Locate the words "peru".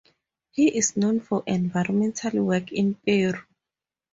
2.95-3.39